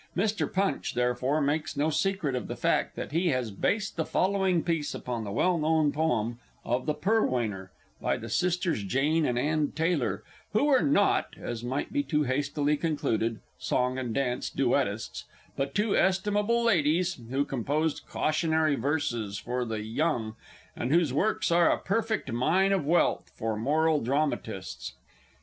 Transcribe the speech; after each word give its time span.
Mr. 0.17 0.51
Punch, 0.51 0.95
therefore, 0.95 1.41
makes 1.41 1.77
no 1.77 1.91
secret 1.91 2.33
of 2.33 2.47
the 2.47 2.55
fact, 2.55 2.95
that 2.95 3.11
he 3.11 3.27
has 3.27 3.51
based 3.51 3.97
the 3.97 4.03
following 4.03 4.63
piece 4.63 4.95
upon 4.95 5.23
the 5.23 5.31
well 5.31 5.59
known 5.59 5.91
poem 5.91 6.39
of 6.65 6.87
"The 6.87 6.95
Purloiner," 6.95 7.69
by 8.01 8.17
the 8.17 8.27
Sisters 8.27 8.83
Jane 8.83 9.27
and 9.27 9.37
Ann 9.37 9.73
Taylor, 9.73 10.23
who 10.53 10.63
were 10.63 10.81
not, 10.81 11.35
as 11.39 11.63
might 11.63 11.93
be 11.93 12.01
too 12.01 12.23
hastily 12.23 12.77
concluded, 12.77 13.41
"Song 13.59 13.99
and 13.99 14.11
Dance 14.11 14.49
Duettists," 14.49 15.25
but 15.55 15.75
two 15.75 15.95
estimable 15.95 16.63
ladies, 16.63 17.19
who 17.29 17.45
composed 17.45 18.07
"cautionary" 18.09 18.73
verses 18.73 19.37
for 19.37 19.65
the 19.65 19.83
young, 19.83 20.35
and 20.75 20.91
whose 20.91 21.13
works 21.13 21.51
are 21.51 21.69
a 21.69 21.77
perfect 21.77 22.31
mine 22.31 22.71
of 22.71 22.87
wealth 22.87 23.31
for 23.35 23.55
Moral 23.55 24.01
Dramatists. 24.01 24.93